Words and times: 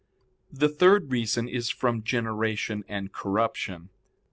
The 0.51 0.67
third 0.67 1.11
reason 1.11 1.47
is 1.47 1.69
from 1.69 2.01
generation 2.01 2.83
and 2.89 3.13
corruption. 3.13 3.89